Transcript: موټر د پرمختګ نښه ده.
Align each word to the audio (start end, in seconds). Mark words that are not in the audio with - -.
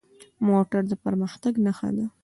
موټر 0.47 0.81
د 0.89 0.93
پرمختګ 1.03 1.53
نښه 1.65 1.89
ده. 1.95 2.05